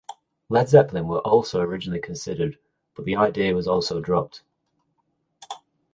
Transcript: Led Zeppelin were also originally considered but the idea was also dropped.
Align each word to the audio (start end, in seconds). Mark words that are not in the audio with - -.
Led 0.49 0.67
Zeppelin 0.67 1.07
were 1.07 1.19
also 1.19 1.59
originally 1.61 1.99
considered 2.01 2.57
but 2.95 3.05
the 3.05 3.15
idea 3.15 3.53
was 3.53 3.67
also 3.67 4.01
dropped. 4.01 4.41